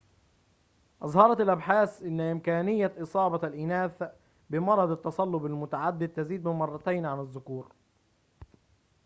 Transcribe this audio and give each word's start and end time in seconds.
أظهرت 1.01 1.41
الأبحاث 1.41 2.01
أن 2.01 2.21
إمكانية 2.21 2.93
إصابة 2.97 3.47
الإناث 3.47 4.03
بمرض 4.49 4.91
التصلب 4.91 5.45
المتعدد 5.45 6.07
تزيد 6.07 6.43
بمرتين 6.43 7.05
عن 7.05 7.19
الذكور 7.19 7.71